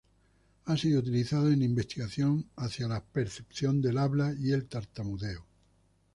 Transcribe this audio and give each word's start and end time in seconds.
Ha 0.65 0.75
sido 0.77 1.01
utilizado 1.01 1.51
en 1.51 1.61
investigación 1.61 2.47
hacia 2.55 2.99
percepción 3.13 3.83
del 3.83 3.99
habla 3.99 4.33
y 4.35 4.59
tartamudeo. 4.63 5.45